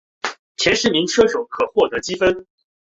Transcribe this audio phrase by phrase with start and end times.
[0.57, 2.47] 前十名车手可获得积分。